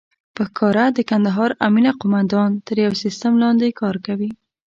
[0.35, 4.31] په ښکاره د کندهار امنيه قوماندان تر يو سيستم لاندې کار کوي.